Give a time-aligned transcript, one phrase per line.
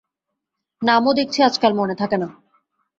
[0.81, 2.27] নামও দেখছি আজকাল মনে থাকে না।